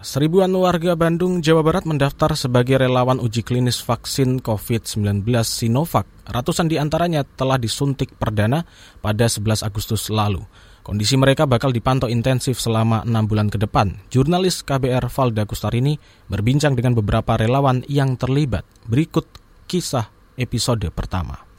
[0.00, 6.08] Seribuan warga Bandung, Jawa Barat mendaftar sebagai relawan uji klinis vaksin COVID-19 Sinovac.
[6.24, 8.64] Ratusan di antaranya telah disuntik perdana
[9.04, 10.40] pada 11 Agustus lalu.
[10.80, 14.00] Kondisi mereka bakal dipantau intensif selama enam bulan ke depan.
[14.08, 16.00] Jurnalis KBR Valda Kustarini
[16.32, 18.64] berbincang dengan beberapa relawan yang terlibat.
[18.88, 19.28] Berikut
[19.68, 20.08] kisah
[20.40, 21.49] episode pertama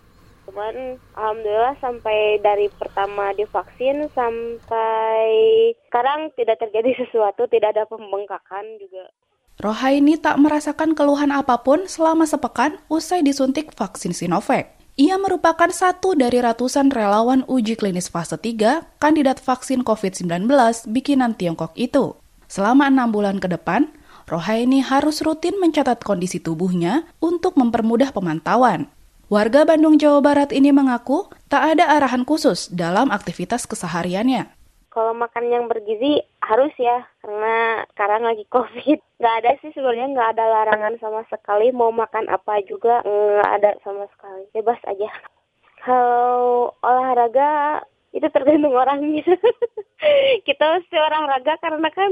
[0.52, 5.32] cuman alhamdulillah sampai dari pertama divaksin sampai
[5.88, 9.08] sekarang tidak terjadi sesuatu, tidak ada pembengkakan juga.
[9.64, 14.76] Rohaini tak merasakan keluhan apa pun selama sepekan usai disuntik vaksin Sinovac.
[15.00, 20.52] Ia merupakan satu dari ratusan relawan uji klinis fase 3 kandidat vaksin COVID-19
[20.92, 22.20] bikinan Tiongkok itu.
[22.52, 23.88] Selama enam bulan ke depan,
[24.28, 28.92] Rohaini harus rutin mencatat kondisi tubuhnya untuk mempermudah pemantauan.
[29.32, 34.52] Warga Bandung, Jawa Barat ini mengaku tak ada arahan khusus dalam aktivitas kesehariannya.
[34.92, 39.00] Kalau makan yang bergizi harus ya, karena sekarang lagi COVID.
[39.24, 41.72] Nggak ada sih sebenarnya nggak ada larangan sama sekali.
[41.72, 44.52] Mau makan apa juga nggak ada sama sekali.
[44.52, 45.08] Bebas aja.
[45.80, 49.24] Kalau olahraga itu tergantung orangnya.
[50.48, 52.12] Kita mesti olahraga karena kan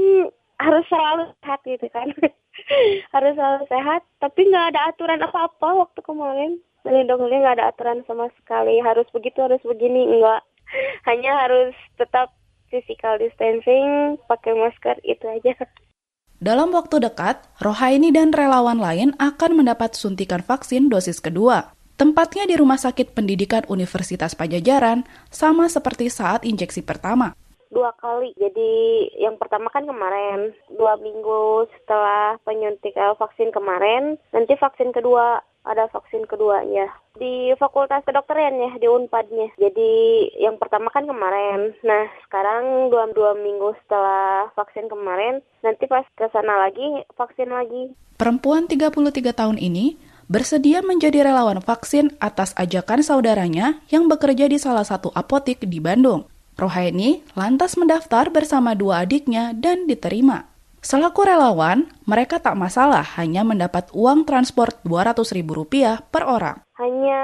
[0.56, 2.08] harus selalu sehat gitu kan.
[3.14, 6.52] harus selalu sehat, tapi nggak ada aturan apa-apa waktu kemarin.
[6.80, 8.80] Melindungi nggak ada aturan sama sekali.
[8.80, 10.40] Harus begitu harus begini enggak
[11.08, 12.32] hanya harus tetap
[12.70, 15.52] physical distancing pakai masker itu aja.
[16.40, 21.76] Dalam waktu dekat, Rohaini dan relawan lain akan mendapat suntikan vaksin dosis kedua.
[22.00, 27.36] Tempatnya di Rumah Sakit Pendidikan Universitas Pajajaran, sama seperti saat injeksi pertama
[27.70, 28.34] dua kali.
[28.36, 28.72] Jadi
[29.16, 36.24] yang pertama kan kemarin, dua minggu setelah penyuntikan vaksin kemarin, nanti vaksin kedua ada vaksin
[36.24, 36.88] keduanya
[37.20, 39.52] di Fakultas Kedokteran ya di Unpadnya.
[39.60, 39.92] Jadi
[40.40, 41.76] yang pertama kan kemarin.
[41.84, 47.92] Nah sekarang dua dua minggu setelah vaksin kemarin, nanti pas ke sana lagi vaksin lagi.
[48.16, 49.96] Perempuan 33 tahun ini
[50.30, 56.29] bersedia menjadi relawan vaksin atas ajakan saudaranya yang bekerja di salah satu apotik di Bandung.
[56.60, 60.46] Rohaini lantas mendaftar bersama dua adiknya dan diterima.
[60.80, 66.64] Selaku relawan, mereka tak masalah hanya mendapat uang transport Rp200.000 per orang.
[66.80, 67.20] Hanya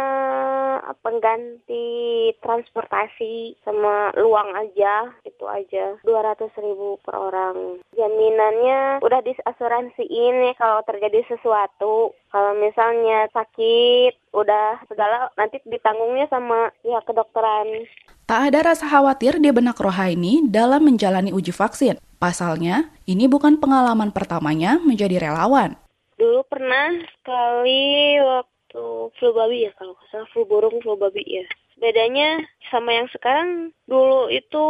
[1.02, 5.98] pengganti transportasi sama luang aja, itu aja.
[6.06, 7.82] 200 ribu per orang.
[7.96, 12.14] Jaminannya udah diasuransiin ya kalau terjadi sesuatu.
[12.30, 17.88] Kalau misalnya sakit, udah segala nanti ditanggungnya sama pihak kedokteran.
[18.26, 21.94] Tak ada rasa khawatir di benak Rohaini dalam menjalani uji vaksin.
[22.18, 25.78] Pasalnya, ini bukan pengalaman pertamanya menjadi relawan.
[26.18, 30.28] Dulu pernah sekali waktu atau flu babi ya kalau nggak salah.
[30.36, 31.48] Flu burung flu babi ya.
[31.80, 34.64] Bedanya sama yang sekarang dulu itu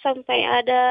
[0.00, 0.82] sampai ada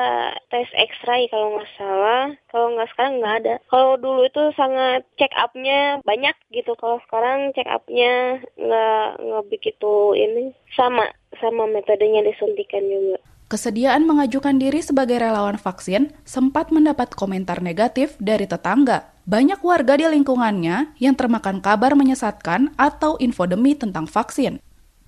[0.54, 2.30] tes X-ray kalau nggak salah.
[2.54, 3.56] Kalau nggak sekarang nggak ada.
[3.66, 6.78] Kalau dulu itu sangat check upnya banyak gitu.
[6.78, 10.54] Kalau sekarang check upnya nggak nggak begitu ini.
[10.78, 11.10] Sama
[11.42, 13.18] sama metodenya disuntikan juga.
[13.52, 19.11] Kesediaan mengajukan diri sebagai relawan vaksin sempat mendapat komentar negatif dari tetangga.
[19.22, 24.58] Banyak warga di lingkungannya yang termakan kabar menyesatkan atau infodemi tentang vaksin.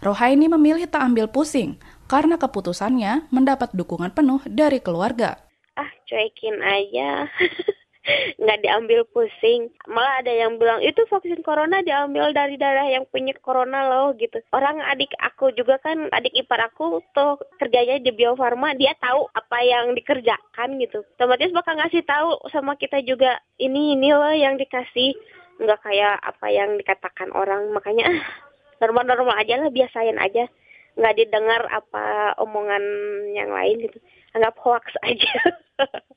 [0.06, 5.42] Rohaini memilih tak ambil pusing karena keputusannya mendapat dukungan penuh dari keluarga.
[5.74, 7.26] Ah, cuekin aja.
[8.40, 9.72] nggak diambil pusing.
[9.88, 14.44] Malah ada yang bilang itu vaksin corona diambil dari darah yang punya corona loh gitu.
[14.52, 19.28] Orang adik aku juga kan adik ipar aku tuh kerjanya di Bio Farma dia tahu
[19.32, 21.08] apa yang dikerjakan gitu.
[21.16, 25.16] Otomatis bakal ngasih tahu sama kita juga ini ini loh yang dikasih.
[25.64, 27.72] Nggak kayak apa yang dikatakan orang.
[27.72, 28.12] Makanya
[28.84, 30.52] normal-normal aja lah biasain aja
[30.94, 32.84] nggak didengar apa omongan
[33.34, 33.98] yang lain gitu
[34.34, 35.34] anggap hoax aja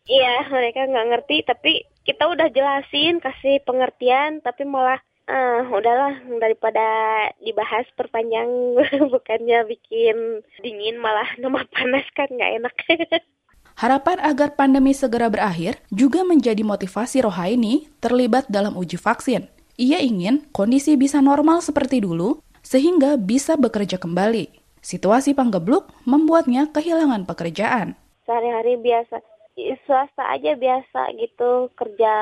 [0.08, 1.72] iya mereka nggak ngerti tapi
[2.04, 6.86] kita udah jelasin kasih pengertian tapi malah ah udahlah daripada
[7.42, 8.48] dibahas perpanjang
[9.12, 12.76] bukannya bikin dingin malah nambah panas kan nggak enak
[13.76, 19.52] Harapan agar pandemi segera berakhir juga menjadi motivasi Rohaini terlibat dalam uji vaksin.
[19.76, 24.65] Ia ingin kondisi bisa normal seperti dulu sehingga bisa bekerja kembali.
[24.86, 27.98] Situasi panggebluk membuatnya kehilangan pekerjaan.
[28.22, 29.18] Sehari-hari biasa
[29.82, 32.14] swasta aja biasa gitu kerja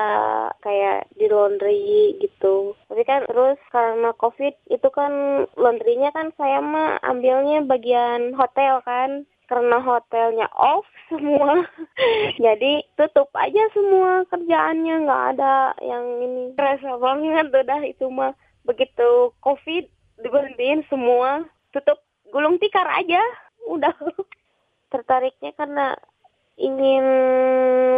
[0.65, 2.73] kayak di laundry gitu.
[2.89, 9.29] Tapi kan terus karena covid itu kan laundrynya kan saya mah ambilnya bagian hotel kan.
[9.45, 11.69] Karena hotelnya off semua
[12.41, 16.57] jadi tutup aja semua kerjaannya nggak ada yang ini.
[16.57, 18.33] Rasa banget udah itu mah.
[18.65, 19.85] Begitu covid
[20.17, 22.01] diberhentiin semua tutup
[22.35, 23.23] gulung tikar aja
[23.71, 23.95] udah
[24.91, 25.95] tertariknya karena
[26.59, 27.05] ingin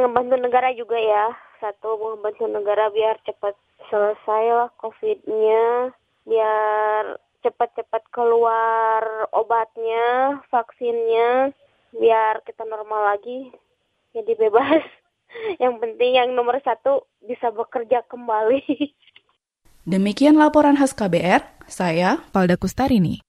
[0.06, 1.34] membantu negara juga ya.
[1.57, 3.57] Satu membantu negara biar cepat
[3.89, 5.89] selesai lah COVID-nya,
[6.30, 11.50] biar cepat-cepat keluar obatnya, vaksinnya,
[11.98, 13.50] biar kita normal lagi,
[14.13, 14.86] jadi bebas.
[15.62, 18.63] Yang penting yang nomor satu bisa bekerja kembali.
[19.92, 23.27] Demikian laporan khas KBR, saya Palda Kustarini.